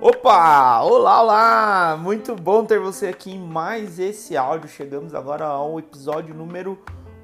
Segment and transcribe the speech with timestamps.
[0.00, 0.80] Opa!
[0.80, 1.98] Olá, olá!
[2.00, 4.66] Muito bom ter você aqui em mais esse áudio.
[4.66, 6.78] Chegamos agora ao episódio número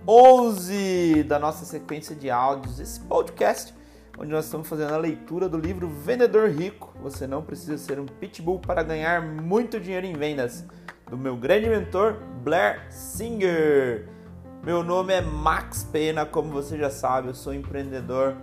[0.07, 3.75] 11 da nossa sequência de áudios, esse podcast
[4.19, 6.93] onde nós estamos fazendo a leitura do livro Vendedor Rico.
[7.01, 10.67] Você não precisa ser um pitbull para ganhar muito dinheiro em vendas,
[11.09, 14.20] do meu grande mentor Blair Singer.
[14.63, 18.37] Meu nome é Max Pena, como você já sabe, eu sou empreendedor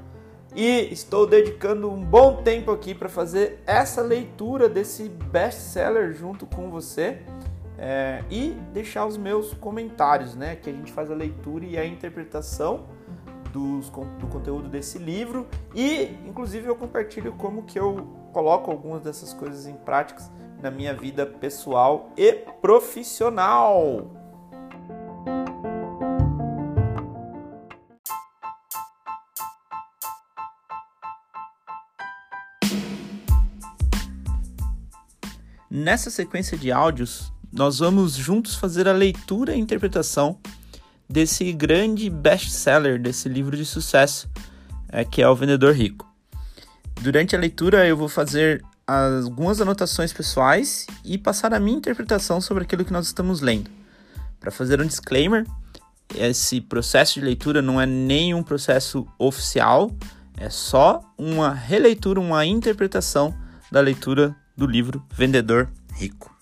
[0.55, 6.71] e estou dedicando um bom tempo aqui para fazer essa leitura desse best-seller junto com
[6.71, 7.21] você
[7.77, 10.55] é, e deixar os meus comentários, né?
[10.55, 12.88] Que a gente faz a leitura e a interpretação
[13.54, 15.45] dos, do conteúdo desse livro
[15.76, 20.31] e, inclusive, eu compartilho como que eu coloco algumas dessas coisas em práticas
[20.63, 24.16] na minha vida pessoal e profissional.
[35.77, 40.39] Nessa sequência de áudios, nós vamos juntos fazer a leitura e interpretação
[41.07, 44.27] desse grande best-seller, desse livro de sucesso,
[44.89, 46.11] é, que é O Vendedor Rico.
[46.99, 52.63] Durante a leitura, eu vou fazer algumas anotações pessoais e passar a minha interpretação sobre
[52.63, 53.70] aquilo que nós estamos lendo.
[54.39, 55.45] Para fazer um disclaimer,
[56.15, 59.91] esse processo de leitura não é nenhum processo oficial,
[60.37, 63.31] é só uma releitura, uma interpretação
[63.71, 66.36] da leitura do livro Vendedor Rico.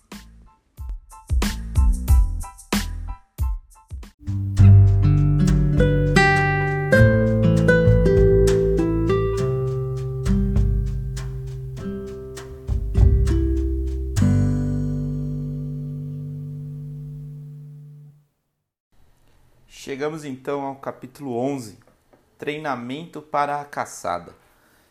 [19.67, 21.77] Chegamos então ao capítulo 11:
[22.37, 24.44] Treinamento para a caçada.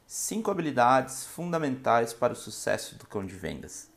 [0.07, 3.89] Cinco habilidades fundamentais para o sucesso do cão de vendas.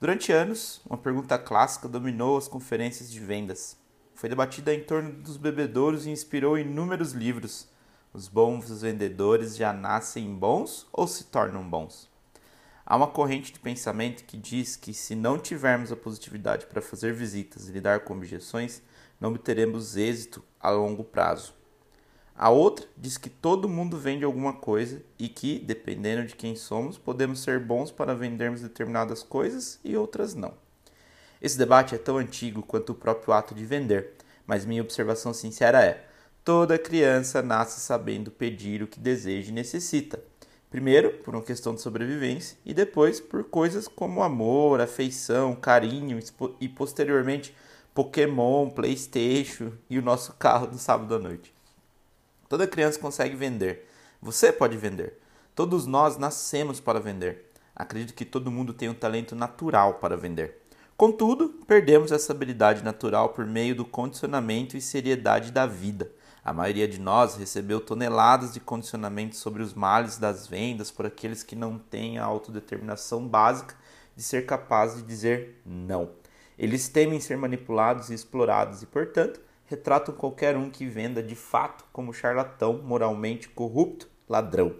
[0.00, 3.76] Durante anos, uma pergunta clássica dominou as conferências de vendas.
[4.16, 7.68] Foi debatida em torno dos bebedouros e inspirou inúmeros livros.
[8.12, 12.10] Os bons vendedores já nascem bons ou se tornam bons?
[12.84, 17.14] Há uma corrente de pensamento que diz que se não tivermos a positividade para fazer
[17.14, 18.82] visitas e lidar com objeções,
[19.20, 21.54] não obteremos êxito a longo prazo.
[22.38, 26.98] A outra diz que todo mundo vende alguma coisa e que, dependendo de quem somos,
[26.98, 30.52] podemos ser bons para vendermos determinadas coisas e outras não.
[31.40, 34.16] Esse debate é tão antigo quanto o próprio ato de vender,
[34.46, 36.04] mas minha observação sincera é:
[36.44, 40.22] toda criança nasce sabendo pedir o que deseja e necessita.
[40.70, 46.18] Primeiro, por uma questão de sobrevivência, e depois por coisas como amor, afeição, carinho
[46.60, 47.56] e posteriormente
[47.94, 51.55] Pokémon, PlayStation e o nosso carro no sábado à noite.
[52.48, 53.88] Toda criança consegue vender.
[54.20, 55.18] Você pode vender.
[55.54, 57.50] Todos nós nascemos para vender.
[57.74, 60.62] Acredito que todo mundo tem um talento natural para vender.
[60.96, 66.10] Contudo, perdemos essa habilidade natural por meio do condicionamento e seriedade da vida.
[66.42, 71.42] A maioria de nós recebeu toneladas de condicionamento sobre os males das vendas por aqueles
[71.42, 73.74] que não têm a autodeterminação básica
[74.14, 76.10] de ser capaz de dizer não.
[76.58, 81.84] Eles temem ser manipulados e explorados e, portanto, retratam qualquer um que venda de fato
[81.92, 84.74] como charlatão, moralmente corrupto, ladrão.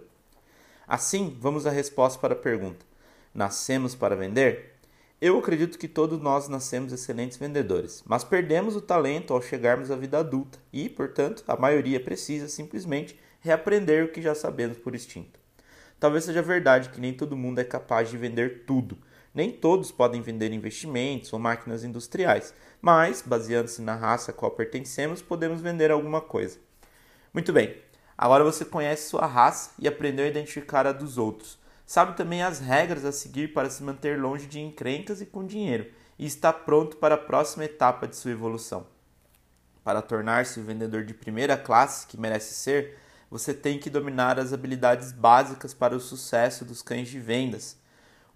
[0.87, 2.85] Assim, vamos à resposta para a pergunta:
[3.33, 4.77] Nascemos para vender?
[5.19, 9.95] Eu acredito que todos nós nascemos excelentes vendedores, mas perdemos o talento ao chegarmos à
[9.95, 15.39] vida adulta e, portanto, a maioria precisa simplesmente reaprender o que já sabemos por instinto.
[15.99, 18.97] Talvez seja verdade que nem todo mundo é capaz de vender tudo,
[19.37, 25.21] nem todos podem vender investimentos ou máquinas industriais, mas, baseando-se na raça a qual pertencemos,
[25.21, 26.57] podemos vender alguma coisa.
[27.31, 27.77] Muito bem,
[28.17, 31.59] agora você conhece sua raça e aprendeu a identificar a dos outros.
[31.85, 35.85] Sabe também as regras a seguir para se manter longe de encrencas e com dinheiro,
[36.17, 38.87] e está pronto para a próxima etapa de sua evolução.
[39.83, 42.97] Para tornar-se o vendedor de primeira classe que merece ser,
[43.29, 47.77] você tem que dominar as habilidades básicas para o sucesso dos cães de vendas.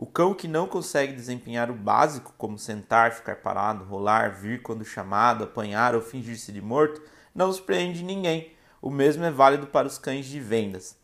[0.02, 4.84] O cão que não consegue desempenhar o básico, como sentar, ficar parado, rolar, vir quando
[4.84, 7.00] chamado, apanhar ou fingir-se de morto,
[7.36, 8.52] não surpreende ninguém.
[8.82, 10.98] O mesmo é válido para os cães de vendas.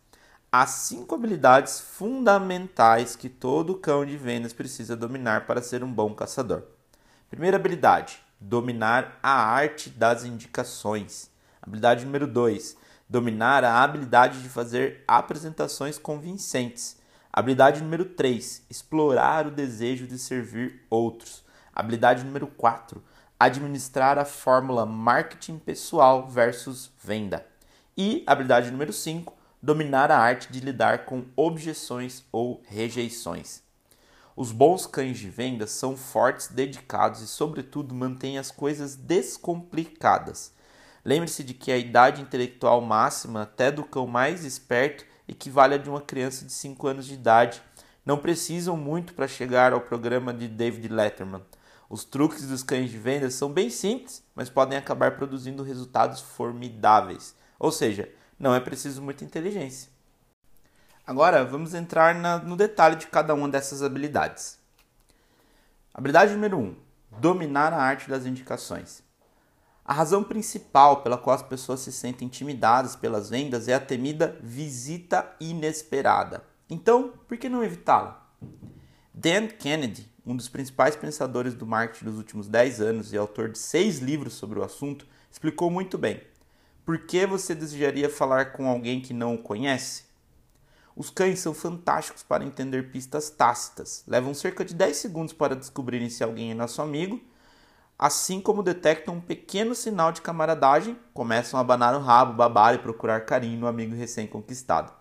[0.51, 6.15] Há cinco habilidades fundamentais que todo cão de vendas precisa dominar para ser um bom
[6.15, 6.63] caçador.
[7.29, 11.29] Primeira habilidade: dominar a arte das indicações.
[11.61, 12.75] Habilidade número 2:
[13.07, 16.97] dominar a habilidade de fazer apresentações convincentes.
[17.31, 21.43] Habilidade número 3, explorar o desejo de servir outros.
[21.73, 23.03] Habilidade número 4,
[23.39, 27.45] administrar a fórmula marketing pessoal versus venda.
[27.95, 33.61] E habilidade número 5, dominar a arte de lidar com objeções ou rejeições.
[34.35, 40.53] Os bons cães de venda são fortes, dedicados e, sobretudo, mantêm as coisas descomplicadas.
[41.03, 45.89] Lembre-se de que a idade intelectual máxima, até do cão mais esperto, equivale a de
[45.89, 47.61] uma criança de 5 anos de idade.
[48.05, 51.41] Não precisam muito para chegar ao programa de David Letterman.
[51.89, 57.35] Os truques dos cães de venda são bem simples, mas podem acabar produzindo resultados formidáveis.
[57.57, 58.09] Ou seja,
[58.39, 59.89] não é preciso muita inteligência.
[61.05, 64.59] Agora vamos entrar na, no detalhe de cada uma dessas habilidades.
[65.93, 66.75] Habilidade número 1: um,
[67.19, 69.01] dominar a arte das indicações.
[69.87, 74.37] A razão principal pela qual as pessoas se sentem intimidadas pelas vendas é a temida
[74.43, 76.43] visita inesperada.
[76.69, 78.29] Então, por que não evitá-la?
[79.13, 83.57] Dan Kennedy, um dos principais pensadores do marketing dos últimos 10 anos e autor de
[83.57, 86.21] seis livros sobre o assunto, explicou muito bem.
[86.85, 90.03] Por que você desejaria falar com alguém que não o conhece?
[90.97, 94.03] Os cães são fantásticos para entender pistas tácitas.
[94.05, 97.21] Levam cerca de 10 segundos para descobrirem se alguém é nosso amigo.
[97.99, 102.77] Assim como detectam um pequeno sinal de camaradagem, começam a abanar o rabo, babar e
[102.77, 104.93] procurar carinho no amigo recém-conquistado.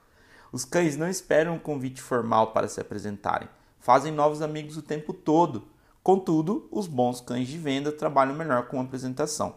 [0.51, 3.51] Os cães não esperam um convite formal para se apresentarem.
[3.79, 5.69] Fazem novos amigos o tempo todo.
[6.03, 9.57] Contudo, os bons cães de venda trabalham melhor com apresentação.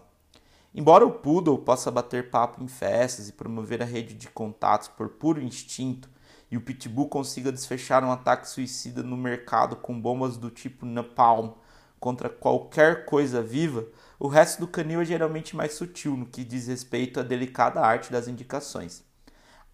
[0.76, 5.08] Embora o poodle possa bater papo em festas e promover a rede de contatos por
[5.08, 6.10] puro instinto,
[6.52, 11.52] e o Pitbull consiga desfechar um ataque suicida no mercado com bombas do tipo Napalm
[12.00, 13.88] contra qualquer coisa viva,
[14.20, 18.12] o resto do canil é geralmente mais sutil no que diz respeito à delicada arte
[18.12, 19.04] das indicações.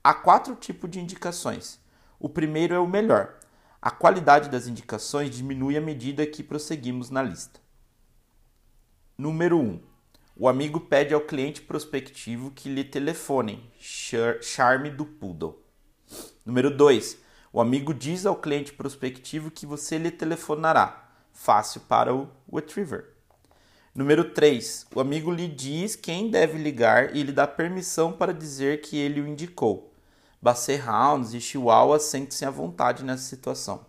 [0.03, 1.79] Há quatro tipos de indicações.
[2.19, 3.39] O primeiro é o melhor.
[3.81, 7.59] A qualidade das indicações diminui à medida que prosseguimos na lista.
[9.17, 9.61] Número 1.
[9.61, 9.79] Um,
[10.35, 13.71] o amigo pede ao cliente prospectivo que lhe telefonem.
[14.41, 15.63] Charme do Poodle.
[16.45, 17.17] Número 2.
[17.53, 21.04] O amigo diz ao cliente prospectivo que você lhe telefonará.
[21.35, 23.13] Fácil para o retriever.
[23.93, 24.87] Número 3.
[24.95, 29.19] O amigo lhe diz quem deve ligar e lhe dá permissão para dizer que ele
[29.19, 29.93] o indicou.
[30.41, 33.85] Basset Hounds e Chihuahua sentem-se à vontade nessa situação.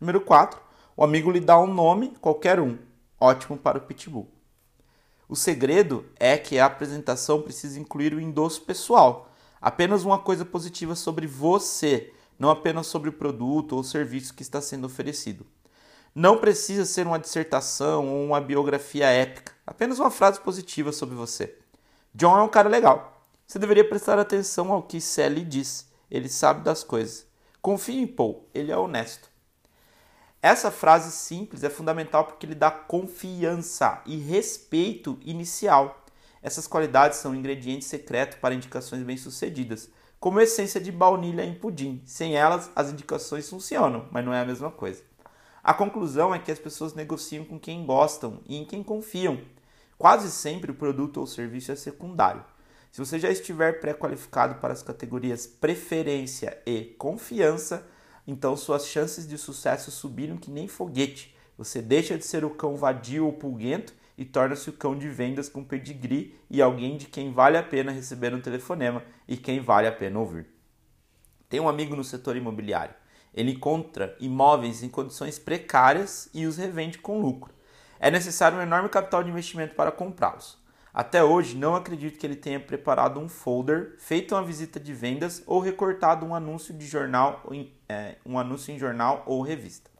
[0.00, 0.58] Número 4.
[0.96, 2.78] O amigo lhe dá um nome, qualquer um.
[3.20, 4.30] Ótimo para o Pitbull.
[5.28, 9.30] O segredo é que a apresentação precisa incluir o endosso pessoal
[9.60, 14.60] apenas uma coisa positiva sobre você, não apenas sobre o produto ou serviço que está
[14.60, 15.44] sendo oferecido.
[16.14, 21.58] Não precisa ser uma dissertação ou uma biografia épica, apenas uma frase positiva sobre você.
[22.14, 23.20] John é um cara legal.
[23.44, 25.90] Você deveria prestar atenção ao que Sally diz.
[26.08, 27.26] Ele sabe das coisas.
[27.60, 29.28] Confie em Paul, ele é honesto.
[30.40, 36.04] Essa frase simples é fundamental porque ele dá confiança e respeito inicial.
[36.40, 39.90] Essas qualidades são um ingrediente secreto para indicações bem-sucedidas,
[40.20, 42.02] como a essência de baunilha em pudim.
[42.06, 45.02] Sem elas, as indicações funcionam, mas não é a mesma coisa.
[45.64, 49.40] A conclusão é que as pessoas negociam com quem gostam e em quem confiam.
[49.96, 52.44] Quase sempre o produto ou serviço é secundário.
[52.92, 57.88] Se você já estiver pré-qualificado para as categorias preferência e confiança,
[58.26, 61.34] então suas chances de sucesso subiram que nem foguete.
[61.56, 65.48] Você deixa de ser o cão vadio ou pulguento e torna-se o cão de vendas
[65.48, 69.88] com pedigree e alguém de quem vale a pena receber um telefonema e quem vale
[69.88, 70.46] a pena ouvir.
[71.48, 72.94] Tem um amigo no setor imobiliário.
[73.34, 77.52] Ele encontra imóveis em condições precárias e os revende com lucro.
[77.98, 80.56] É necessário um enorme capital de investimento para comprá-los.
[80.92, 85.42] Até hoje, não acredito que ele tenha preparado um folder, feito uma visita de vendas
[85.44, 87.42] ou recortado um anúncio de jornal,
[87.88, 89.90] é, um anúncio em jornal ou revista.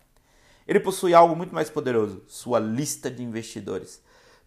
[0.69, 4.01] Ele possui algo muito mais poderoso: sua lista de investidores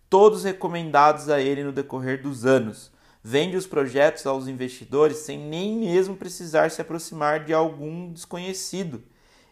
[0.09, 2.91] todos recomendados a ele no decorrer dos anos.
[3.29, 9.03] Vende os projetos aos investidores sem nem mesmo precisar se aproximar de algum desconhecido.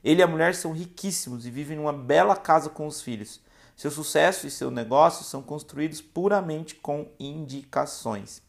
[0.01, 3.41] Ele e a mulher são riquíssimos e vivem numa bela casa com os filhos.
[3.75, 8.41] Seu sucesso e seu negócio são construídos puramente com indicações.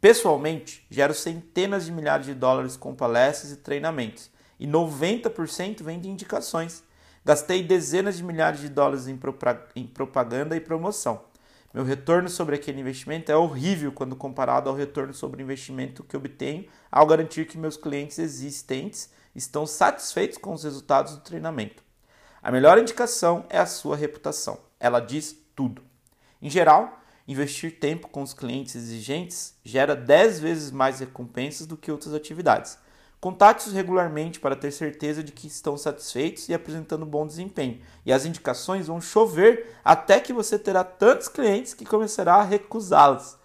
[0.00, 6.08] Pessoalmente, gero centenas de milhares de dólares com palestras e treinamentos, e 90% vem de
[6.08, 6.84] indicações.
[7.24, 11.31] Gastei dezenas de milhares de dólares em propaganda e promoção.
[11.72, 16.16] Meu retorno sobre aquele investimento é horrível quando comparado ao retorno sobre o investimento que
[16.16, 21.82] obtenho ao garantir que meus clientes existentes estão satisfeitos com os resultados do treinamento.
[22.42, 24.58] A melhor indicação é a sua reputação.
[24.78, 25.82] Ela diz tudo.
[26.42, 31.90] Em geral, investir tempo com os clientes exigentes gera 10 vezes mais recompensas do que
[31.90, 32.76] outras atividades.
[33.22, 37.80] Contate-os regularmente para ter certeza de que estão satisfeitos e apresentando bom desempenho.
[38.04, 43.38] E as indicações vão chover até que você terá tantos clientes que começará a recusá-las.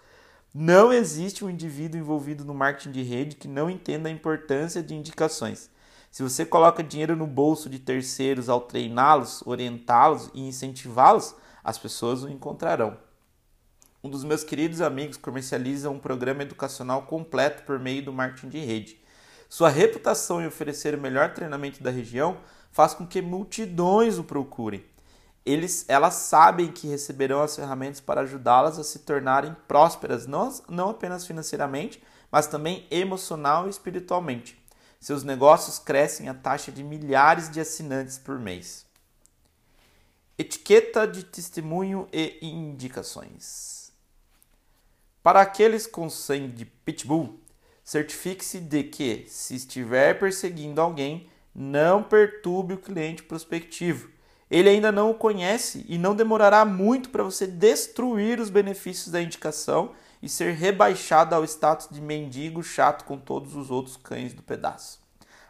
[0.52, 4.96] Não existe um indivíduo envolvido no marketing de rede que não entenda a importância de
[4.96, 5.70] indicações.
[6.10, 12.24] Se você coloca dinheiro no bolso de terceiros ao treiná-los, orientá-los e incentivá-los, as pessoas
[12.24, 12.98] o encontrarão.
[14.02, 18.58] Um dos meus queridos amigos comercializa um programa educacional completo por meio do marketing de
[18.58, 18.97] rede.
[19.48, 22.38] Sua reputação em oferecer o melhor treinamento da região
[22.70, 24.84] faz com que multidões o procurem.
[25.44, 30.90] Eles, elas sabem que receberão as ferramentas para ajudá-las a se tornarem prósperas, não, não
[30.90, 34.62] apenas financeiramente, mas também emocional e espiritualmente.
[35.00, 38.84] Seus negócios crescem a taxa de milhares de assinantes por mês.
[40.36, 43.90] Etiqueta de testemunho e indicações.
[45.22, 47.40] Para aqueles com sangue de pitbull,
[47.88, 54.10] certifique-se de que, se estiver perseguindo alguém, não perturbe o cliente prospectivo.
[54.50, 59.22] Ele ainda não o conhece e não demorará muito para você destruir os benefícios da
[59.22, 59.92] indicação
[60.22, 65.00] e ser rebaixado ao status de mendigo chato com todos os outros cães do pedaço.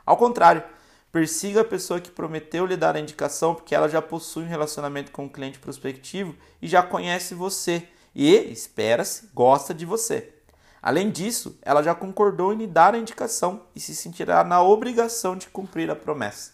[0.07, 0.62] Ao contrário,
[1.11, 5.11] persiga a pessoa que prometeu lhe dar a indicação porque ela já possui um relacionamento
[5.11, 10.38] com o cliente prospectivo e já conhece você e, espera-se, gosta de você.
[10.80, 15.37] Além disso, ela já concordou em lhe dar a indicação e se sentirá na obrigação
[15.37, 16.52] de cumprir a promessa.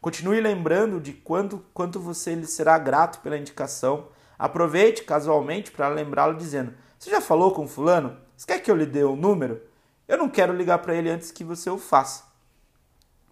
[0.00, 4.08] Continue lembrando de quanto, quanto você lhe será grato pela indicação.
[4.38, 8.16] Aproveite casualmente para lembrá-lo dizendo: Você já falou com fulano?
[8.36, 9.60] Você quer que eu lhe dê o um número?
[10.06, 12.24] Eu não quero ligar para ele antes que você o faça.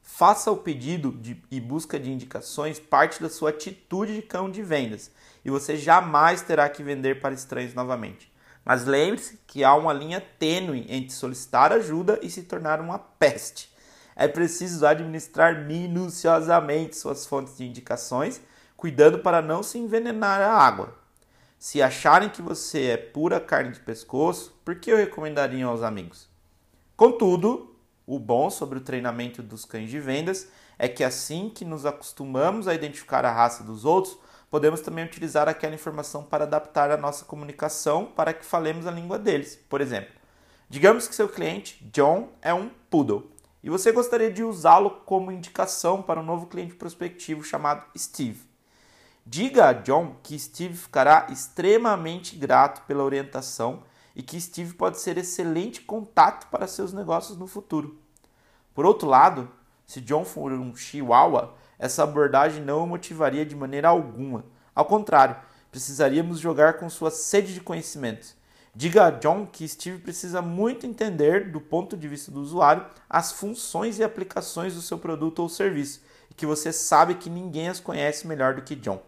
[0.02, 4.62] Faça o pedido de, e busca de indicações parte da sua atitude de cão de
[4.62, 5.11] vendas
[5.44, 8.32] e você jamais terá que vender para estranhos novamente.
[8.64, 13.73] Mas lembre-se que há uma linha tênue entre solicitar ajuda e se tornar uma peste.
[14.16, 18.40] É preciso administrar minuciosamente suas fontes de indicações,
[18.76, 20.97] cuidando para não se envenenar a água.
[21.59, 26.28] Se acharem que você é pura carne de pescoço, por que eu recomendaria aos amigos?
[26.97, 27.75] Contudo,
[28.06, 32.68] o bom sobre o treinamento dos cães de vendas é que assim que nos acostumamos
[32.68, 34.18] a identificar a raça dos outros,
[34.54, 39.18] podemos também utilizar aquela informação para adaptar a nossa comunicação para que falemos a língua
[39.18, 39.58] deles.
[39.68, 40.14] Por exemplo,
[40.70, 43.32] digamos que seu cliente, John, é um poodle
[43.64, 48.42] e você gostaria de usá-lo como indicação para um novo cliente prospectivo chamado Steve.
[49.26, 53.82] Diga a John que Steve ficará extremamente grato pela orientação
[54.14, 57.99] e que Steve pode ser excelente contato para seus negócios no futuro.
[58.73, 59.50] Por outro lado,
[59.84, 64.47] se John for um chihuahua, essa abordagem não o motivaria de maneira alguma.
[64.75, 65.37] Ao contrário,
[65.71, 68.35] precisaríamos jogar com sua sede de conhecimentos.
[68.75, 73.33] Diga a John que Steve precisa muito entender, do ponto de vista do usuário, as
[73.33, 76.00] funções e aplicações do seu produto ou serviço,
[76.31, 79.03] e que você sabe que ninguém as conhece melhor do que John.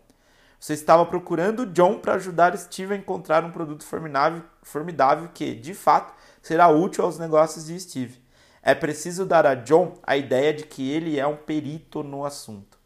[0.61, 5.73] Você estava procurando John para ajudar Steve a encontrar um produto formidável, formidável que, de
[5.73, 8.26] fato, será útil aos negócios de Steve.
[8.69, 12.77] É preciso dar a John a ideia de que ele é um perito no assunto.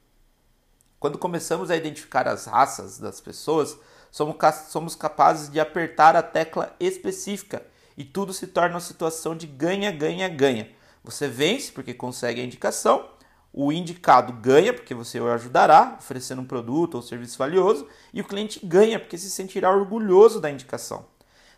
[0.99, 3.79] Quando começamos a identificar as raças das pessoas,
[4.11, 9.91] somos capazes de apertar a tecla específica e tudo se torna uma situação de ganha,
[9.91, 10.69] ganha, ganha.
[11.03, 13.09] Você vence porque consegue a indicação,
[13.51, 18.25] o indicado ganha porque você o ajudará, oferecendo um produto ou serviço valioso, e o
[18.27, 21.07] cliente ganha porque se sentirá orgulhoso da indicação.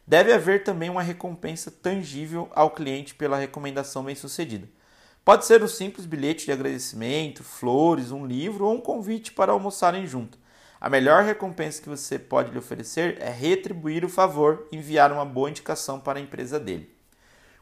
[0.07, 4.69] Deve haver também uma recompensa tangível ao cliente pela recomendação bem-sucedida.
[5.25, 10.05] Pode ser um simples bilhete de agradecimento, flores, um livro ou um convite para almoçarem
[10.05, 10.37] junto.
[10.81, 15.49] A melhor recompensa que você pode lhe oferecer é retribuir o favor, enviar uma boa
[15.49, 16.93] indicação para a empresa dele.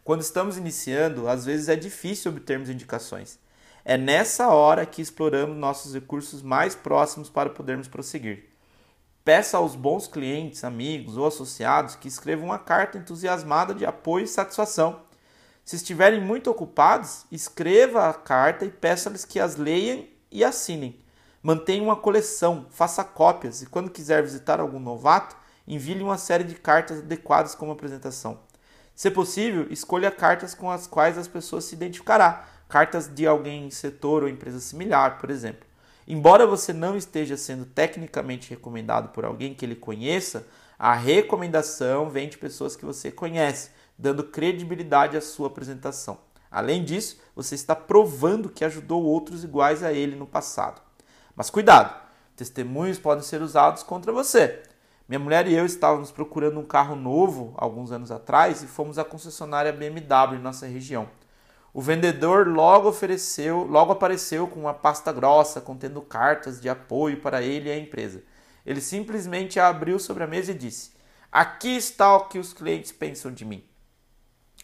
[0.03, 3.39] Quando estamos iniciando, às vezes é difícil obtermos indicações.
[3.85, 8.50] É nessa hora que exploramos nossos recursos mais próximos para podermos prosseguir.
[9.23, 14.29] Peça aos bons clientes, amigos ou associados que escrevam uma carta entusiasmada de apoio e
[14.29, 15.03] satisfação.
[15.63, 20.99] Se estiverem muito ocupados, escreva a carta e peça-lhes que as leiam e assinem.
[21.43, 25.37] Mantenha uma coleção, faça cópias e quando quiser visitar algum novato,
[25.69, 28.41] envie-lhe uma série de cartas adequadas como apresentação.
[28.95, 33.71] Se possível, escolha cartas com as quais as pessoas se identificará, cartas de alguém em
[33.71, 35.70] setor ou empresa similar, por exemplo.
[36.13, 40.45] Embora você não esteja sendo tecnicamente recomendado por alguém que ele conheça,
[40.77, 46.19] a recomendação vem de pessoas que você conhece, dando credibilidade à sua apresentação.
[46.51, 50.83] Além disso, você está provando que ajudou outros iguais a ele no passado.
[51.37, 51.95] Mas cuidado,
[52.35, 54.65] testemunhos podem ser usados contra você.
[55.09, 59.05] Minha mulher e eu estávamos procurando um carro novo alguns anos atrás e fomos à
[59.05, 61.09] concessionária BMW em nossa região.
[61.73, 67.43] O vendedor logo ofereceu, logo apareceu com uma pasta grossa contendo cartas de apoio para
[67.43, 68.23] ele e a empresa.
[68.67, 70.93] Ele simplesmente a abriu sobre a mesa e disse:
[71.31, 73.65] Aqui está o que os clientes pensam de mim.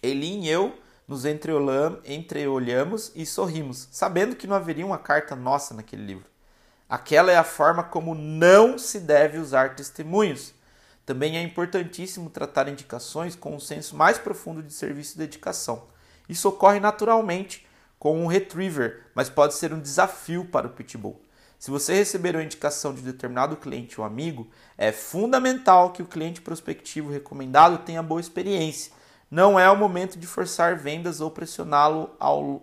[0.02, 6.04] Eli e eu nos entreolhamos e sorrimos, sabendo que não haveria uma carta nossa naquele
[6.04, 6.26] livro.
[6.88, 10.52] Aquela é a forma como não se deve usar testemunhos.
[11.04, 15.84] Também é importantíssimo tratar indicações com um senso mais profundo de serviço e dedicação.
[16.28, 17.66] Isso ocorre naturalmente
[17.98, 21.20] com um retriever, mas pode ser um desafio para o pitbull.
[21.58, 26.42] Se você receber uma indicação de determinado cliente ou amigo, é fundamental que o cliente
[26.42, 28.92] prospectivo recomendado tenha boa experiência.
[29.28, 32.14] Não é o momento de forçar vendas ou pressioná-lo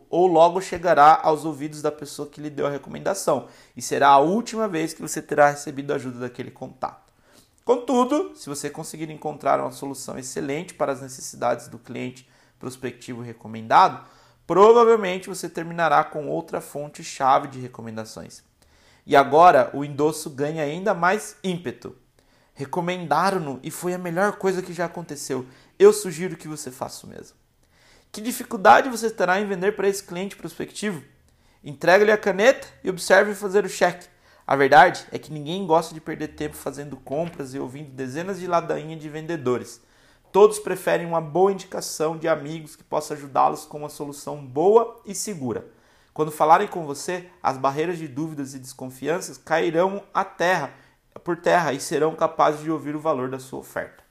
[0.10, 4.20] ou logo chegará aos ouvidos da pessoa que lhe deu a recomendação e será a
[4.20, 7.12] última vez que você terá recebido a ajuda daquele contato.
[7.66, 12.30] Contudo, se você conseguir encontrar uma solução excelente para as necessidades do cliente
[12.64, 14.08] prospectivo recomendado,
[14.48, 18.42] provavelmente você terminará com outra fonte-chave de recomendações.
[19.06, 21.94] E agora o endosso ganha ainda mais ímpeto.
[22.54, 25.46] Recomendaram-no e foi a melhor coisa que já aconteceu.
[25.78, 27.36] Eu sugiro que você faça o mesmo.
[28.14, 31.04] Que dificuldade você terá em vender para esse cliente prospectivo?
[31.62, 34.08] Entregue-lhe a caneta e observe fazer o cheque.
[34.48, 38.48] A verdade é que ninguém gosta de perder tempo fazendo compras e ouvindo dezenas de
[38.48, 39.82] ladainhas de vendedores.
[40.34, 45.14] Todos preferem uma boa indicação de amigos que possa ajudá-los com uma solução boa e
[45.14, 45.68] segura.
[46.12, 50.74] Quando falarem com você, as barreiras de dúvidas e desconfianças cairão à terra,
[51.24, 54.04] por terra e serão capazes de ouvir o valor da sua oferta.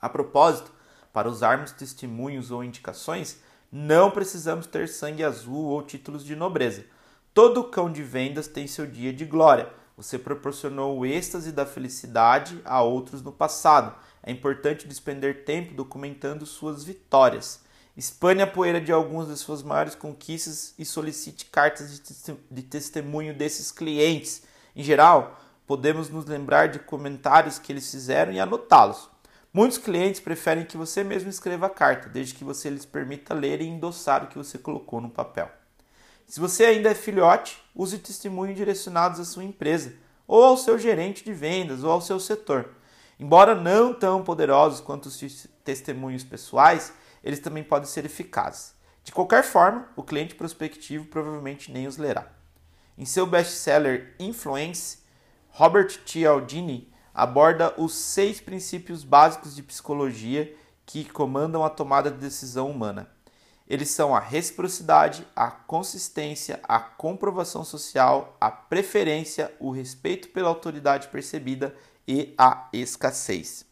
[0.00, 0.72] A propósito,
[1.12, 3.38] para usarmos testemunhos ou indicações,
[3.70, 6.84] não precisamos ter sangue azul ou títulos de nobreza.
[7.32, 9.72] Todo cão de vendas tem seu dia de glória.
[9.96, 13.94] Você proporcionou o êxtase da felicidade a outros no passado.
[14.22, 17.60] É importante despender tempo documentando suas vitórias.
[17.96, 22.00] Espane a poeira de algumas de suas maiores conquistas e solicite cartas
[22.50, 24.44] de testemunho desses clientes.
[24.74, 29.10] Em geral, podemos nos lembrar de comentários que eles fizeram e anotá-los.
[29.52, 33.60] Muitos clientes preferem que você mesmo escreva a carta, desde que você lhes permita ler
[33.60, 35.50] e endossar o que você colocou no papel.
[36.26, 39.92] Se você ainda é filhote, use testemunhos direcionados à sua empresa,
[40.26, 42.70] ou ao seu gerente de vendas, ou ao seu setor.
[43.22, 48.74] Embora não tão poderosos quanto os testemunhos pessoais, eles também podem ser eficazes.
[49.04, 52.26] De qualquer forma, o cliente prospectivo provavelmente nem os lerá.
[52.98, 54.98] Em seu best-seller Influence,
[55.50, 60.52] Robert Cialdini aborda os seis princípios básicos de psicologia
[60.84, 63.08] que comandam a tomada de decisão humana.
[63.68, 71.06] Eles são a reciprocidade, a consistência, a comprovação social, a preferência, o respeito pela autoridade
[71.06, 71.72] percebida
[72.06, 73.64] e a escassez.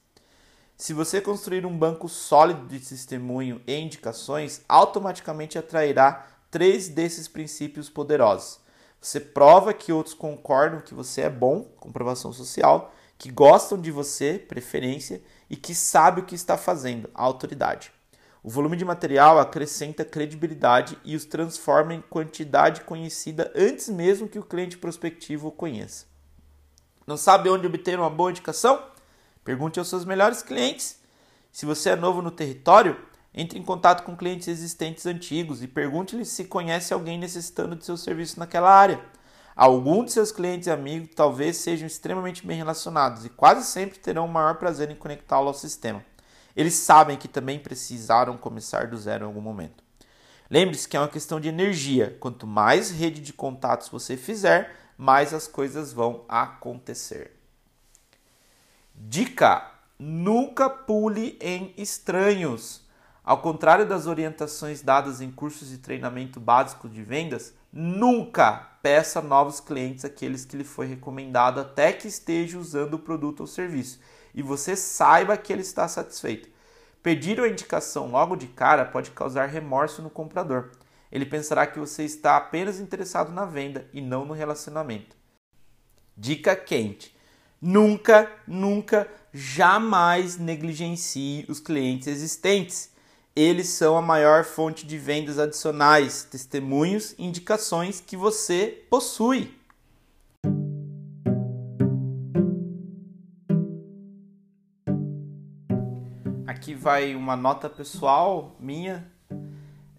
[0.77, 7.90] Se você construir um banco sólido de testemunho e indicações, automaticamente atrairá três desses princípios
[7.90, 8.61] poderosos.
[9.01, 14.38] Você prova que outros concordam que você é bom, comprovação social, que gostam de você,
[14.38, 17.93] preferência, e que sabe o que está fazendo, autoridade.
[18.43, 24.38] O volume de material acrescenta credibilidade e os transforma em quantidade conhecida antes mesmo que
[24.38, 26.10] o cliente prospectivo o conheça.
[27.11, 28.81] Não sabe onde obter uma boa indicação?
[29.42, 31.01] Pergunte aos seus melhores clientes.
[31.51, 32.96] Se você é novo no território,
[33.35, 37.96] entre em contato com clientes existentes antigos e pergunte-lhes se conhece alguém necessitando de seu
[37.96, 39.01] serviço naquela área.
[39.57, 44.27] Alguns de seus clientes e amigos talvez sejam extremamente bem relacionados e quase sempre terão
[44.27, 46.05] o maior prazer em conectá-lo ao sistema.
[46.55, 49.83] Eles sabem que também precisaram começar do zero em algum momento.
[50.49, 52.16] Lembre-se que é uma questão de energia.
[52.20, 57.32] Quanto mais rede de contatos você fizer, mais as coisas vão acontecer.
[58.94, 62.86] Dica: nunca pule em estranhos.
[63.24, 69.58] Ao contrário das orientações dadas em cursos de treinamento básico de vendas, nunca peça novos
[69.58, 74.00] clientes aqueles que lhe foi recomendado até que esteja usando o produto ou serviço
[74.34, 76.50] e você saiba que ele está satisfeito.
[77.02, 80.70] Pedir uma indicação logo de cara pode causar remorso no comprador.
[81.11, 85.16] Ele pensará que você está apenas interessado na venda e não no relacionamento.
[86.16, 87.14] Dica quente:
[87.61, 92.90] Nunca, nunca, jamais negligencie os clientes existentes.
[93.35, 99.55] Eles são a maior fonte de vendas adicionais, testemunhos e indicações que você possui.
[106.46, 109.11] Aqui vai uma nota pessoal minha.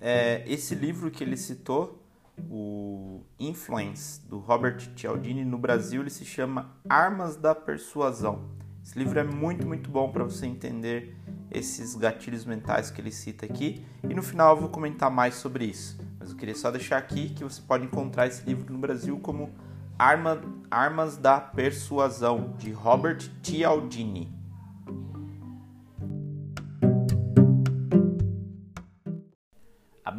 [0.02, 2.04] É, esse livro que ele citou
[2.50, 8.50] o Influence, do Robert Cialdini, no Brasil ele se chama Armas da Persuasão.
[8.84, 11.16] Esse livro é muito, muito bom para você entender
[11.52, 13.86] esses gatilhos mentais que ele cita aqui.
[14.04, 16.00] E no final eu vou comentar mais sobre isso.
[16.20, 19.52] Mas eu queria só deixar aqui que você pode encontrar esse livro no Brasil como
[20.00, 24.34] Arma, Armas da Persuasão, de Robert Cialdini.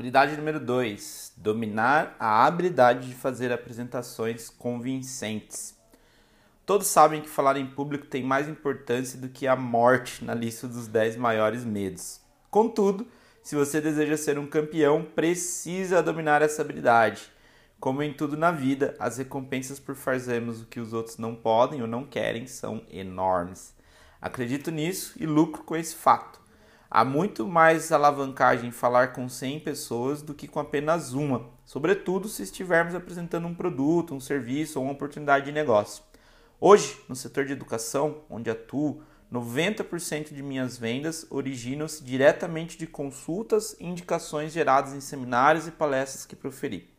[0.03, 5.79] Habilidade número 2: dominar a habilidade de fazer apresentações convincentes.
[6.67, 10.67] Todos sabem que falar em público tem mais importância do que a morte na lista
[10.67, 12.21] dos 10 maiores medos.
[12.51, 13.07] Contudo,
[13.45, 17.31] se você deseja ser um campeão, precisa dominar essa habilidade.
[17.79, 21.81] Como em tudo na vida, as recompensas por fazermos o que os outros não podem
[21.81, 23.73] ou não querem são enormes.
[24.21, 26.42] Acredito nisso e lucro com esse fato.
[26.95, 32.29] Há muito mais alavancagem em falar com 100 pessoas do que com apenas uma, sobretudo
[32.29, 36.05] se estivermos apresentando um produto, um serviço ou uma oportunidade de negócio.
[36.61, 39.01] Hoje, no setor de educação, onde atuo,
[39.33, 46.27] 90% de minhas vendas originam-se diretamente de consultas e indicações geradas em seminários e palestras
[46.27, 46.91] que proferi.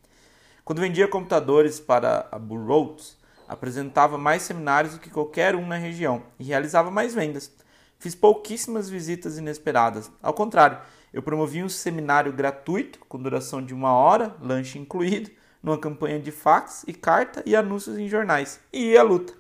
[0.66, 3.16] Quando vendia computadores para a Burroughs,
[3.48, 7.62] apresentava mais seminários do que qualquer um na região e realizava mais vendas.
[8.04, 10.12] Fiz pouquíssimas visitas inesperadas.
[10.22, 10.78] Ao contrário,
[11.14, 15.32] eu promovi um seminário gratuito, com duração de uma hora, lanche incluído,
[15.64, 18.60] numa campanha de fax e carta e anúncios em jornais.
[18.74, 19.32] E à luta.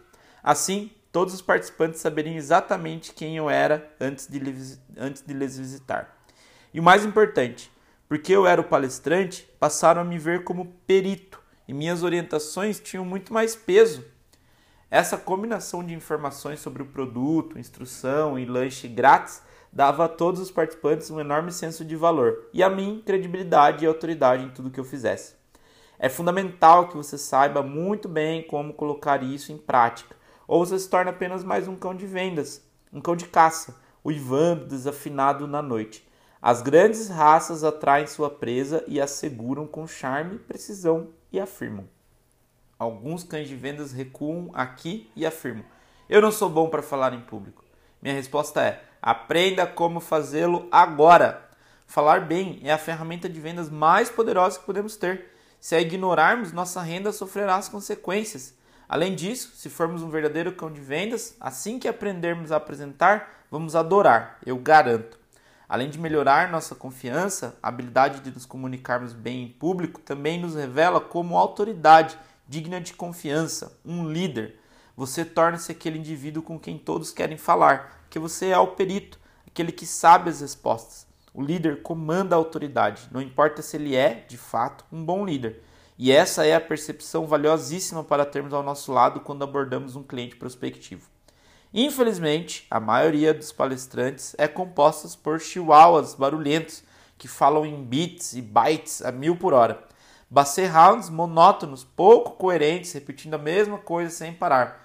[0.42, 4.40] Assim, todos os participantes saberiam exatamente quem eu era antes de,
[4.96, 6.26] antes de visitar.
[6.74, 7.70] E o mais importante,
[8.08, 13.04] porque eu era o palestrante, passaram a me ver como perito e minhas orientações tinham
[13.04, 14.06] muito mais peso
[14.94, 20.52] essa combinação de informações sobre o produto, instrução e lanche grátis dava a todos os
[20.52, 24.80] participantes um enorme senso de valor e a mim credibilidade e autoridade em tudo que
[24.80, 25.34] eu fizesse.
[25.98, 30.16] É fundamental que você saiba muito bem como colocar isso em prática,
[30.48, 33.76] ou você se torna apenas mais um cão de vendas, um cão de caça,
[34.06, 36.08] uivando desafinado na noite.
[36.40, 41.93] As grandes raças atraem sua presa e a seguram com charme, precisão e afirmam.
[42.78, 45.64] Alguns cães de vendas recuam aqui e afirmam:
[46.10, 47.64] Eu não sou bom para falar em público.
[48.02, 51.50] Minha resposta é: aprenda como fazê-lo agora.
[51.88, 55.30] Falar bem é a ferramenta de vendas mais poderosa que podemos ter.
[55.60, 58.54] Se a ignorarmos, nossa renda sofrerá as consequências.
[58.90, 63.76] Além disso, se formos um verdadeiro cão de vendas, assim que aprendermos a apresentar, vamos
[63.76, 65.18] adorar, eu garanto.
[65.68, 70.56] Além de melhorar nossa confiança, a habilidade de nos comunicarmos bem em público também nos
[70.56, 74.60] revela como autoridade digna de confiança, um líder.
[74.96, 79.72] Você torna-se aquele indivíduo com quem todos querem falar, que você é o perito, aquele
[79.72, 81.08] que sabe as respostas.
[81.34, 85.64] O líder comanda a autoridade, não importa se ele é, de fato, um bom líder.
[85.98, 90.36] E essa é a percepção valiosíssima para termos ao nosso lado quando abordamos um cliente
[90.36, 91.08] prospectivo.
[91.74, 96.84] Infelizmente, a maioria dos palestrantes é composta por chihuahuas barulhentos
[97.18, 99.84] que falam em bits e bytes a mil por hora.
[100.34, 104.84] Basset rounds monótonos, pouco coerentes, repetindo a mesma coisa sem parar.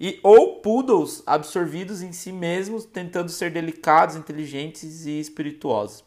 [0.00, 6.02] E ou poodles absorvidos em si mesmos, tentando ser delicados, inteligentes e espirituosos.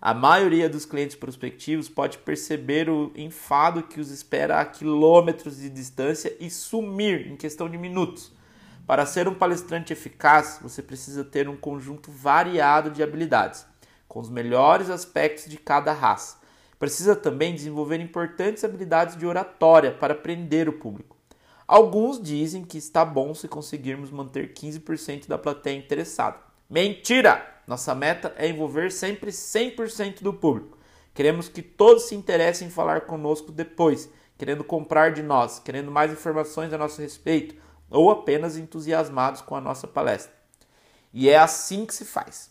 [0.00, 5.70] A maioria dos clientes prospectivos pode perceber o enfado que os espera a quilômetros de
[5.70, 8.32] distância e sumir em questão de minutos.
[8.84, 13.64] Para ser um palestrante eficaz, você precisa ter um conjunto variado de habilidades,
[14.08, 16.42] com os melhores aspectos de cada raça
[16.84, 21.16] Precisa também desenvolver importantes habilidades de oratória para prender o público.
[21.66, 26.36] Alguns dizem que está bom se conseguirmos manter 15% da plateia interessada.
[26.68, 27.62] Mentira!
[27.66, 30.76] Nossa meta é envolver sempre 100% do público.
[31.14, 36.12] Queremos que todos se interessem em falar conosco depois, querendo comprar de nós, querendo mais
[36.12, 37.54] informações a nosso respeito
[37.88, 40.34] ou apenas entusiasmados com a nossa palestra.
[41.14, 42.50] E é assim que se faz.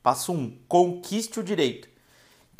[0.00, 1.89] Passo 1: conquiste o direito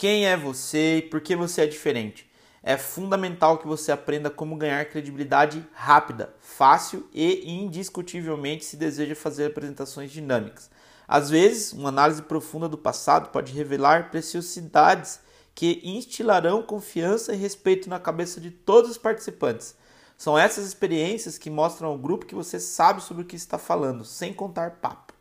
[0.01, 2.27] quem é você e por que você é diferente.
[2.63, 9.49] É fundamental que você aprenda como ganhar credibilidade rápida, fácil e indiscutivelmente se deseja fazer
[9.49, 10.71] apresentações dinâmicas.
[11.07, 15.21] Às vezes, uma análise profunda do passado pode revelar preciosidades
[15.55, 19.77] que instilarão confiança e respeito na cabeça de todos os participantes.
[20.17, 24.03] São essas experiências que mostram ao grupo que você sabe sobre o que está falando,
[24.07, 25.13] sem contar papo.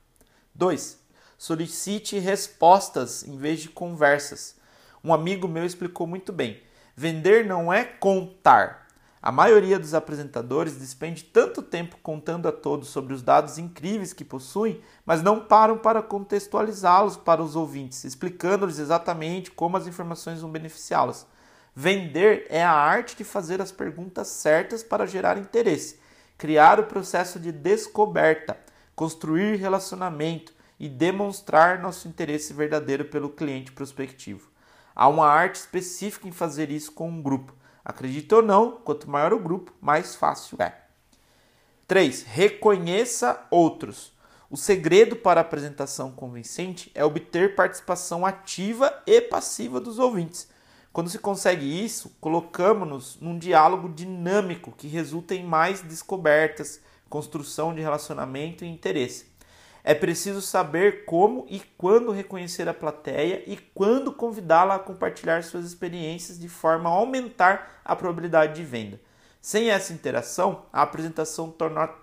[0.56, 0.98] 2.
[1.38, 4.58] Solicite respostas em vez de conversas.
[5.04, 6.62] Um amigo meu explicou muito bem:
[6.96, 8.88] vender não é contar.
[9.22, 14.24] A maioria dos apresentadores despende tanto tempo contando a todos sobre os dados incríveis que
[14.24, 20.50] possuem, mas não param para contextualizá-los para os ouvintes, explicando-lhes exatamente como as informações vão
[20.50, 21.26] beneficiá-los.
[21.76, 26.00] Vender é a arte de fazer as perguntas certas para gerar interesse,
[26.38, 28.58] criar o processo de descoberta,
[28.96, 34.49] construir relacionamento e demonstrar nosso interesse verdadeiro pelo cliente prospectivo.
[35.02, 37.56] Há uma arte específica em fazer isso com um grupo.
[37.86, 40.76] Acredite ou não, quanto maior o grupo, mais fácil é.
[41.88, 42.24] 3.
[42.24, 44.12] Reconheça outros.
[44.50, 50.50] O segredo para a apresentação convincente é obter participação ativa e passiva dos ouvintes.
[50.92, 57.80] Quando se consegue isso, colocamos-nos num diálogo dinâmico que resulta em mais descobertas, construção de
[57.80, 59.29] relacionamento e interesse.
[59.84, 65.66] É preciso saber como e quando reconhecer a plateia e quando convidá-la a compartilhar suas
[65.66, 69.00] experiências de forma a aumentar a probabilidade de venda.
[69.42, 71.50] Sem essa interação, a apresentação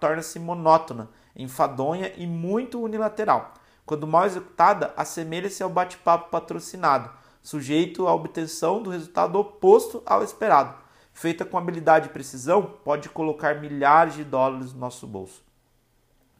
[0.01, 3.53] torna-se monótona, enfadonha e muito unilateral.
[3.85, 7.11] Quando mal executada, assemelha-se ao bate-papo patrocinado,
[7.43, 10.75] sujeito à obtenção do resultado oposto ao esperado.
[11.13, 15.45] Feita com habilidade e precisão, pode colocar milhares de dólares no nosso bolso.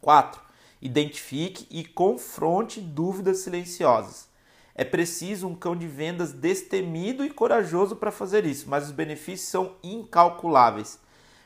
[0.01, 0.46] 4.
[0.87, 4.29] Identifique e confronte dúvidas silenciosas.
[4.73, 9.49] É preciso um cão de vendas destemido e corajoso para fazer isso, mas os benefícios
[9.49, 11.01] são incalculáveis.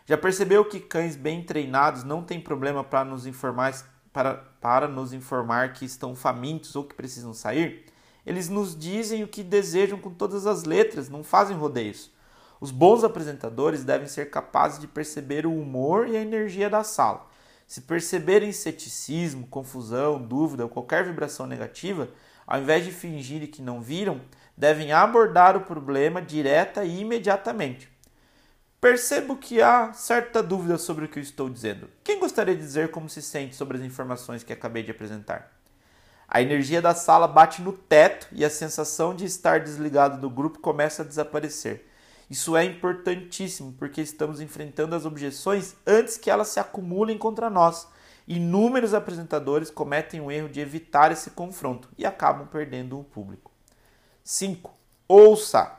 [0.04, 3.72] Já percebeu que cães bem treinados não têm problema para nos informar
[4.12, 7.86] para, para nos informar que estão famintos ou que precisam sair?
[8.26, 12.10] Eles nos dizem o que desejam com todas as letras, não fazem rodeios.
[12.60, 17.29] Os bons apresentadores devem ser capazes de perceber o humor e a energia da sala.
[17.70, 22.08] Se perceberem ceticismo, confusão, dúvida ou qualquer vibração negativa,
[22.44, 24.20] ao invés de fingirem que não viram,
[24.56, 27.88] devem abordar o problema direta e imediatamente.
[28.80, 31.88] Percebo que há certa dúvida sobre o que eu estou dizendo.
[32.02, 35.52] Quem gostaria de dizer como se sente sobre as informações que acabei de apresentar?
[36.26, 40.58] A energia da sala bate no teto e a sensação de estar desligado do grupo
[40.58, 41.88] começa a desaparecer.
[42.30, 47.88] Isso é importantíssimo porque estamos enfrentando as objeções antes que elas se acumulem contra nós.
[48.28, 53.50] Inúmeros apresentadores cometem o erro de evitar esse confronto e acabam perdendo o público.
[54.22, 54.72] 5.
[55.08, 55.76] Ouça!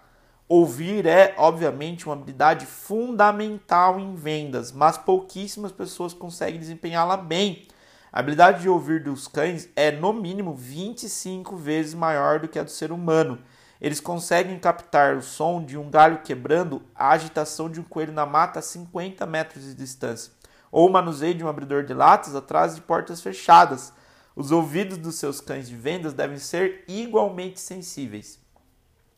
[0.49, 7.65] Ouvir é, obviamente, uma habilidade fundamental em vendas, mas pouquíssimas pessoas conseguem desempenhá-la bem.
[8.11, 12.63] A habilidade de ouvir dos cães é, no mínimo, 25 vezes maior do que a
[12.63, 13.39] do ser humano.
[13.81, 18.27] Eles conseguem captar o som de um galho quebrando, a agitação de um coelho na
[18.27, 20.31] mata a 50 metros de distância,
[20.71, 23.91] ou o manuseio de um abridor de latas atrás de portas fechadas.
[24.35, 28.39] Os ouvidos dos seus cães de vendas devem ser igualmente sensíveis.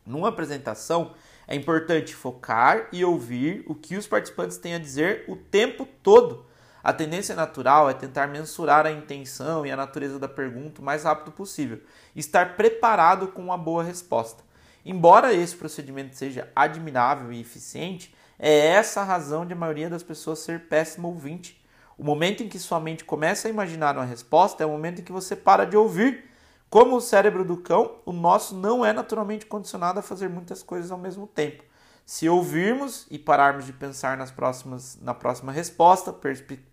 [0.06, 1.12] Numa apresentação,
[1.46, 6.46] é importante focar e ouvir o que os participantes têm a dizer o tempo todo.
[6.82, 11.04] A tendência natural é tentar mensurar a intenção e a natureza da pergunta o mais
[11.04, 11.80] rápido possível,
[12.16, 14.42] estar preparado com uma boa resposta.
[14.84, 20.02] Embora esse procedimento seja admirável e eficiente, é essa a razão de a maioria das
[20.02, 21.64] pessoas ser péssimo ouvinte.
[21.96, 25.04] O momento em que sua mente começa a imaginar uma resposta é o momento em
[25.04, 26.24] que você para de ouvir
[26.68, 30.90] como o cérebro do cão, o nosso não é naturalmente condicionado a fazer muitas coisas
[30.90, 31.62] ao mesmo tempo.
[32.04, 36.12] Se ouvirmos e pararmos de pensar nas próximas, na próxima resposta,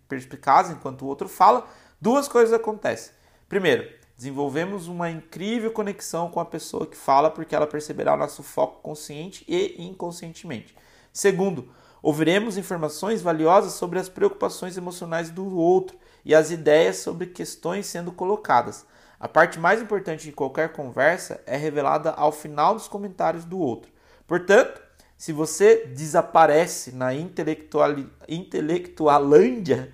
[0.08, 1.68] perspicaz enquanto o outro fala,
[2.00, 3.14] duas coisas acontecem.
[3.48, 3.88] Primeiro,
[4.22, 8.80] desenvolvemos uma incrível conexão com a pessoa que fala porque ela perceberá o nosso foco
[8.80, 10.76] consciente e inconscientemente.
[11.12, 11.68] Segundo,
[12.00, 18.12] ouviremos informações valiosas sobre as preocupações emocionais do outro e as ideias sobre questões sendo
[18.12, 18.86] colocadas.
[19.18, 23.90] A parte mais importante de qualquer conversa é revelada ao final dos comentários do outro.
[24.24, 24.80] Portanto,
[25.18, 27.90] se você desaparece na intelectual,
[28.28, 29.92] intelectualândia,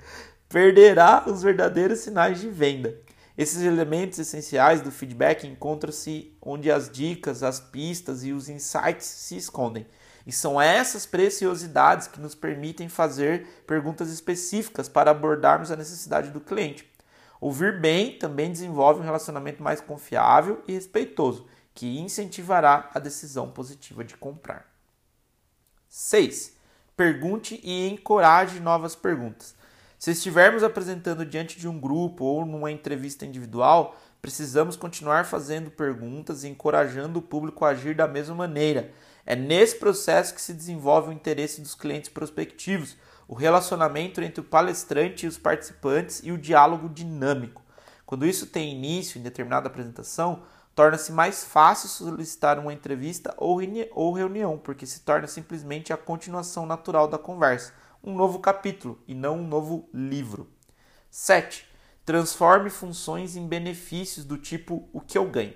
[0.50, 3.07] perderá os verdadeiros sinais de venda.
[3.38, 9.36] Esses elementos essenciais do feedback encontram-se onde as dicas, as pistas e os insights se
[9.36, 9.86] escondem.
[10.26, 16.40] E são essas preciosidades que nos permitem fazer perguntas específicas para abordarmos a necessidade do
[16.40, 16.92] cliente.
[17.40, 24.02] Ouvir bem também desenvolve um relacionamento mais confiável e respeitoso, que incentivará a decisão positiva
[24.02, 24.66] de comprar.
[25.88, 26.56] 6.
[26.96, 29.54] Pergunte e encoraje novas perguntas.
[29.98, 36.44] Se estivermos apresentando diante de um grupo ou numa entrevista individual, precisamos continuar fazendo perguntas
[36.44, 38.92] e encorajando o público a agir da mesma maneira.
[39.26, 44.44] É nesse processo que se desenvolve o interesse dos clientes prospectivos, o relacionamento entre o
[44.44, 47.60] palestrante e os participantes e o diálogo dinâmico.
[48.06, 50.44] Quando isso tem início em determinada apresentação,
[50.76, 57.08] torna-se mais fácil solicitar uma entrevista ou reunião, porque se torna simplesmente a continuação natural
[57.08, 60.48] da conversa, um novo capítulo e não um novo livro.
[61.10, 61.66] 7.
[62.04, 65.54] Transforme funções em benefícios do tipo o que eu ganho.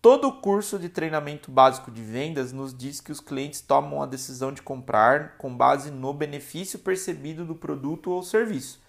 [0.00, 4.06] Todo o curso de treinamento básico de vendas nos diz que os clientes tomam a
[4.06, 8.80] decisão de comprar com base no benefício percebido do produto ou serviço.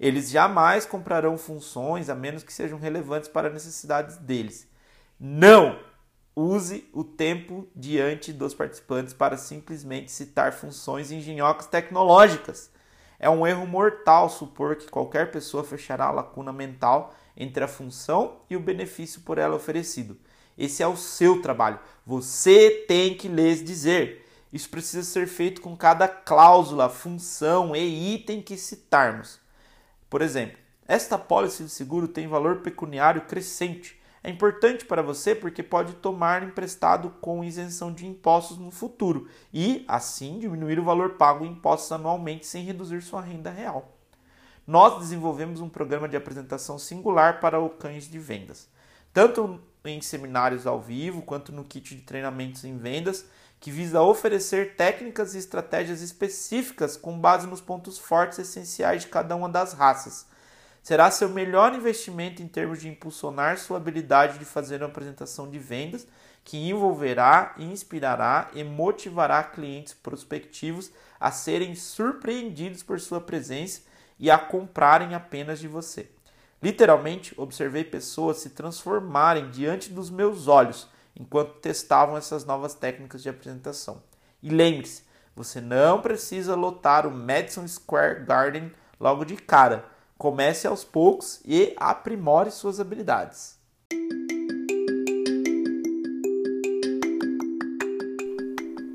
[0.00, 4.66] Eles jamais comprarão funções a menos que sejam relevantes para as necessidades deles.
[5.18, 5.78] Não!
[6.36, 12.72] Use o tempo diante dos participantes para simplesmente citar funções engenhocas tecnológicas.
[13.20, 18.40] É um erro mortal supor que qualquer pessoa fechará a lacuna mental entre a função
[18.50, 20.18] e o benefício por ela oferecido.
[20.58, 21.78] Esse é o seu trabalho.
[22.04, 24.26] Você tem que lhes dizer.
[24.52, 29.40] Isso precisa ser feito com cada cláusula, função e item que citarmos.
[30.10, 34.00] Por exemplo, esta pólice de seguro tem valor pecuniário crescente.
[34.26, 39.84] É importante para você porque pode tomar emprestado com isenção de impostos no futuro e,
[39.86, 43.98] assim, diminuir o valor pago em impostos anualmente sem reduzir sua renda real.
[44.66, 48.66] Nós desenvolvemos um programa de apresentação singular para o cães de vendas,
[49.12, 53.26] tanto em seminários ao vivo quanto no kit de treinamentos em vendas,
[53.60, 59.36] que visa oferecer técnicas e estratégias específicas com base nos pontos fortes essenciais de cada
[59.36, 60.26] uma das raças.
[60.84, 65.58] Será seu melhor investimento em termos de impulsionar sua habilidade de fazer uma apresentação de
[65.58, 66.06] vendas
[66.44, 73.80] que envolverá, inspirará e motivará clientes prospectivos a serem surpreendidos por sua presença
[74.18, 76.10] e a comprarem apenas de você.
[76.62, 83.30] Literalmente, observei pessoas se transformarem diante dos meus olhos enquanto testavam essas novas técnicas de
[83.30, 84.02] apresentação.
[84.42, 85.02] E lembre-se,
[85.34, 88.70] você não precisa lotar o Madison Square Garden
[89.00, 89.93] logo de cara.
[90.24, 93.58] Comece aos poucos e aprimore suas habilidades.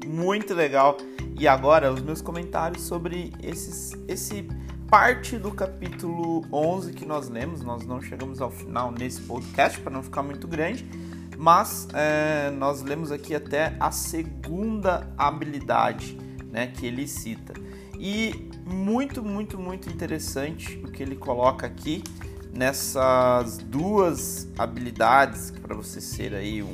[0.07, 0.97] Muito legal.
[1.39, 4.47] E agora os meus comentários sobre esses, esse
[4.89, 7.61] parte do capítulo 11 que nós lemos.
[7.61, 10.83] Nós não chegamos ao final nesse podcast para não ficar muito grande,
[11.37, 16.17] mas é, nós lemos aqui até a segunda habilidade
[16.51, 17.53] né, que ele cita.
[17.99, 22.01] E muito, muito, muito interessante o que ele coloca aqui
[22.53, 26.73] nessas duas habilidades para você ser aí um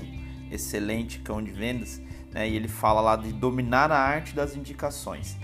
[0.51, 1.99] excelente cão de vendas.
[2.31, 5.35] Né, e ele fala lá de dominar a arte das indicações.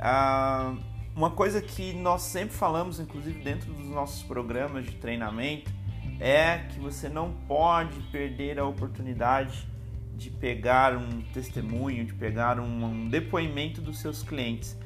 [0.00, 0.74] Ah,
[1.14, 5.70] uma coisa que nós sempre falamos, inclusive dentro dos nossos programas de treinamento,
[6.18, 9.68] é que você não pode perder a oportunidade
[10.16, 14.76] de pegar um testemunho, de pegar um, um depoimento dos seus clientes,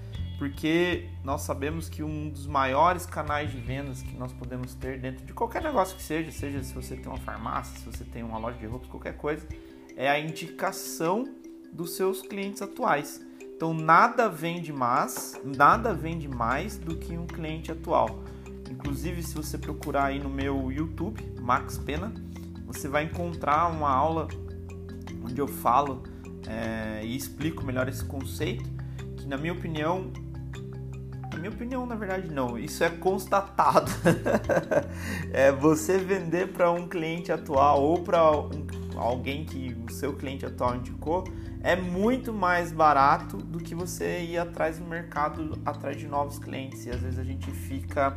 [0.41, 5.23] porque nós sabemos que um dos maiores canais de vendas que nós podemos ter dentro
[5.27, 8.39] de qualquer negócio que seja, seja se você tem uma farmácia, se você tem uma
[8.39, 9.47] loja de roupas, qualquer coisa,
[9.95, 11.31] é a indicação
[11.71, 13.21] dos seus clientes atuais.
[13.55, 18.25] Então nada vende mais, nada vende mais do que um cliente atual.
[18.71, 22.15] Inclusive, se você procurar aí no meu YouTube, Max Pena,
[22.65, 24.27] você vai encontrar uma aula
[25.23, 26.03] onde eu falo
[26.49, 28.65] é, e explico melhor esse conceito,
[29.19, 30.11] que na minha opinião,
[31.41, 33.91] minha opinião, na verdade não, isso é constatado.
[35.33, 40.45] é você vender para um cliente atual ou para um, alguém que o seu cliente
[40.45, 41.25] atual indicou
[41.63, 46.87] é muito mais barato do que você ir atrás do mercado, atrás de novos clientes.
[46.87, 48.17] E às vezes a gente fica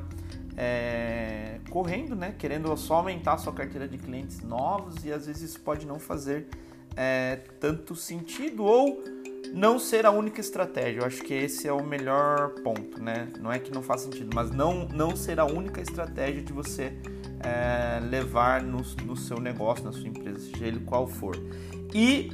[0.55, 2.35] é, correndo, né?
[2.37, 5.99] Querendo só aumentar a sua carteira de clientes novos e às vezes isso pode não
[5.99, 6.47] fazer
[6.95, 9.03] é, tanto sentido ou
[9.51, 11.01] não ser a única estratégia.
[11.01, 13.27] Eu acho que esse é o melhor ponto, né?
[13.39, 16.93] Não é que não faz sentido, mas não, não ser a única estratégia de você
[17.39, 21.35] é, levar no, no seu negócio, na sua empresa, seja ele qual for.
[21.93, 22.31] E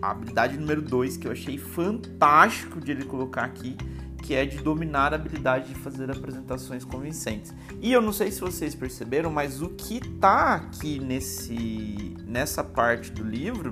[0.00, 3.76] a habilidade número 2 que eu achei fantástico de ele colocar aqui,
[4.22, 7.52] que é de dominar a habilidade de fazer apresentações convincentes.
[7.80, 13.12] E eu não sei se vocês perceberam, mas o que tá aqui nesse nessa parte
[13.12, 13.70] do livro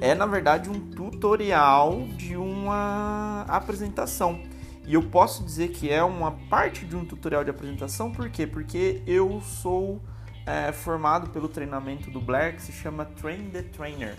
[0.00, 4.40] é na verdade um tutorial de uma apresentação.
[4.86, 8.46] E eu posso dizer que é uma parte de um tutorial de apresentação, por quê?
[8.46, 10.00] Porque eu sou
[10.46, 14.16] é, formado pelo treinamento do Blair que se chama Train the Trainer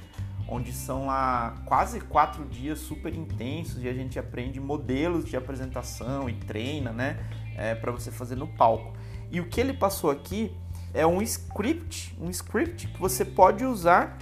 [0.50, 6.28] onde são lá quase quatro dias super intensos e a gente aprende modelos de apresentação
[6.28, 7.20] e treina, né,
[7.56, 8.94] é, para você fazer no palco.
[9.32, 10.52] E o que ele passou aqui
[10.94, 14.18] é um script, um script que você pode usar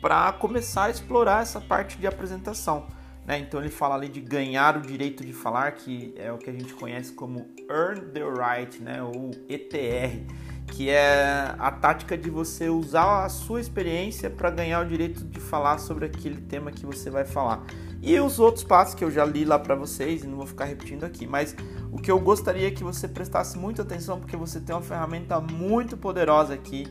[0.00, 2.86] para começar a explorar essa parte de apresentação.
[3.26, 3.38] Né?
[3.40, 6.52] Então ele fala ali de ganhar o direito de falar, que é o que a
[6.52, 9.02] gente conhece como Earn the Right, né?
[9.02, 10.24] ou ETR
[10.68, 15.40] que é a tática de você usar a sua experiência para ganhar o direito de
[15.40, 17.64] falar sobre aquele tema que você vai falar.
[18.00, 20.66] E os outros passos que eu já li lá para vocês e não vou ficar
[20.66, 21.56] repetindo aqui, mas
[21.90, 25.40] o que eu gostaria é que você prestasse muita atenção porque você tem uma ferramenta
[25.40, 26.86] muito poderosa aqui.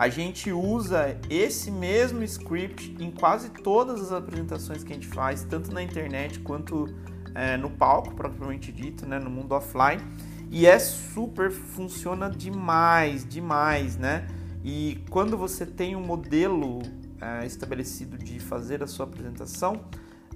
[0.00, 5.44] A gente usa esse mesmo script em quase todas as apresentações que a gente faz,
[5.44, 6.86] tanto na internet quanto
[7.34, 10.02] é, no palco, propriamente dito, né, no mundo offline.
[10.50, 14.26] E é super, funciona demais, demais, né?
[14.64, 16.80] E quando você tem um modelo
[17.20, 19.84] é, estabelecido de fazer a sua apresentação,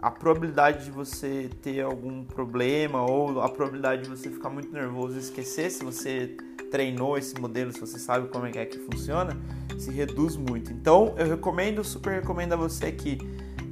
[0.04, 5.16] a probabilidade de você ter algum problema ou a probabilidade de você ficar muito nervoso
[5.16, 6.36] e esquecer, se você
[6.70, 9.34] treinou esse modelo, se você sabe como é que, é funciona,
[9.78, 10.70] se reduz muito.
[10.70, 13.16] Então eu recomendo, super recomendo a você que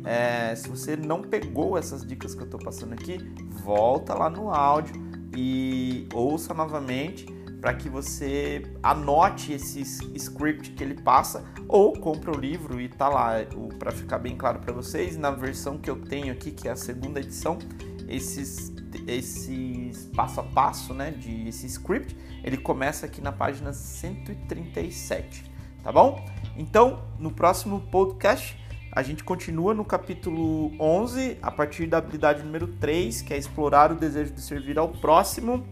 [0.06, 3.18] é, se você não pegou essas dicas que eu estou passando aqui,
[3.62, 4.94] volta lá no áudio
[5.36, 7.26] e ouça novamente
[7.62, 9.80] para que você anote esse
[10.16, 13.36] script que ele passa ou compre o livro e tá lá
[13.78, 15.16] para ficar bem claro para vocês.
[15.16, 17.60] Na versão que eu tenho aqui que é a segunda edição
[18.08, 18.72] esses
[19.06, 25.44] esses passo a passo né de esse script ele começa aqui na página 137
[25.82, 26.22] tá bom?
[26.56, 28.58] Então no próximo podcast
[28.90, 33.92] a gente continua no capítulo 11 a partir da habilidade número 3 que é explorar
[33.92, 35.64] o desejo de servir ao próximo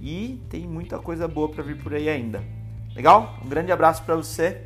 [0.00, 2.42] e tem muita coisa boa para vir por aí ainda.
[2.94, 3.38] Legal?
[3.44, 4.62] Um grande abraço para você.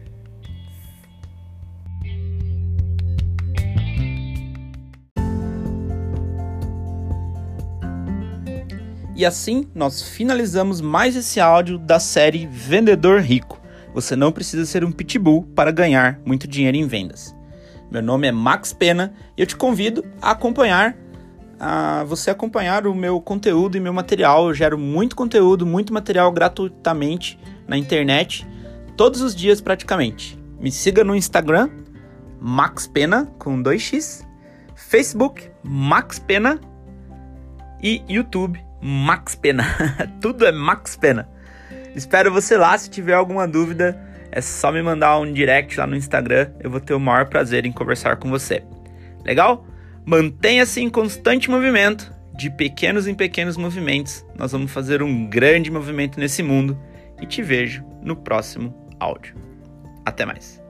[9.14, 13.61] E assim nós finalizamos mais esse áudio da série Vendedor Rico.
[13.95, 17.35] Você não precisa ser um pitbull para ganhar muito dinheiro em vendas.
[17.91, 20.97] Meu nome é Max Pena e eu te convido a acompanhar
[21.64, 24.48] a você acompanhar o meu conteúdo e meu material.
[24.48, 27.38] Eu gero muito conteúdo, muito material gratuitamente
[27.68, 28.44] na internet,
[28.96, 30.36] todos os dias praticamente.
[30.58, 31.70] Me siga no Instagram,
[32.40, 34.26] Max Pena, com 2x,
[34.74, 36.60] Facebook, Max Pena
[37.80, 39.64] e YouTube, Max Pena.
[40.20, 41.28] Tudo é Max Pena.
[41.94, 42.76] Espero você lá.
[42.76, 43.96] Se tiver alguma dúvida,
[44.32, 46.50] é só me mandar um direct lá no Instagram.
[46.58, 48.64] Eu vou ter o maior prazer em conversar com você.
[49.24, 49.64] Legal?
[50.05, 54.24] Mantenha-se em constante movimento, de pequenos em pequenos movimentos.
[54.36, 56.78] Nós vamos fazer um grande movimento nesse mundo
[57.20, 59.34] e te vejo no próximo áudio.
[60.05, 60.61] Até mais.